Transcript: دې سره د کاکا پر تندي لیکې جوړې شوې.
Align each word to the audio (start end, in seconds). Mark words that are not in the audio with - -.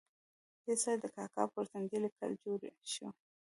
دې 0.65 0.75
سره 0.81 0.95
د 1.03 1.05
کاکا 1.15 1.43
پر 1.53 1.63
تندي 1.71 1.97
لیکې 2.03 2.27
جوړې 2.41 2.69
شوې. 2.93 3.09